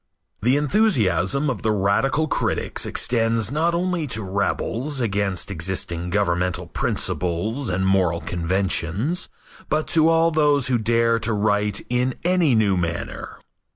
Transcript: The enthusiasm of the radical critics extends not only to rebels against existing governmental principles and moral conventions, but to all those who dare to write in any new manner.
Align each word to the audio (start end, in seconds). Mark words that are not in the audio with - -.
The 0.41 0.57
enthusiasm 0.57 1.47
of 1.47 1.61
the 1.61 1.69
radical 1.71 2.27
critics 2.27 2.87
extends 2.87 3.51
not 3.51 3.75
only 3.75 4.07
to 4.07 4.23
rebels 4.23 4.99
against 4.99 5.51
existing 5.51 6.09
governmental 6.09 6.65
principles 6.65 7.69
and 7.69 7.85
moral 7.85 8.19
conventions, 8.19 9.29
but 9.69 9.85
to 9.89 10.09
all 10.09 10.31
those 10.31 10.69
who 10.69 10.79
dare 10.79 11.19
to 11.19 11.33
write 11.33 11.85
in 11.87 12.15
any 12.23 12.55
new 12.55 12.75
manner. 12.77 13.37